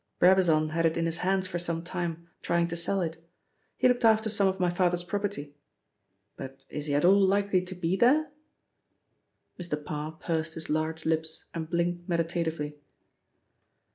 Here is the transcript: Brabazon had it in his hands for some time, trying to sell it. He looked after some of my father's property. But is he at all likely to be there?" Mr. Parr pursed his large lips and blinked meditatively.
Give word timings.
Brabazon 0.17 0.69
had 0.69 0.87
it 0.87 0.97
in 0.97 1.05
his 1.05 1.17
hands 1.17 1.47
for 1.47 1.59
some 1.59 1.83
time, 1.83 2.27
trying 2.41 2.67
to 2.69 2.75
sell 2.75 3.01
it. 3.01 3.23
He 3.77 3.87
looked 3.87 4.03
after 4.03 4.31
some 4.31 4.47
of 4.47 4.59
my 4.59 4.71
father's 4.71 5.03
property. 5.03 5.53
But 6.35 6.65
is 6.69 6.87
he 6.87 6.95
at 6.95 7.05
all 7.05 7.19
likely 7.19 7.61
to 7.61 7.75
be 7.75 7.95
there?" 7.97 8.31
Mr. 9.61 9.85
Parr 9.85 10.13
pursed 10.13 10.55
his 10.55 10.71
large 10.71 11.05
lips 11.05 11.45
and 11.53 11.69
blinked 11.69 12.09
meditatively. 12.09 12.79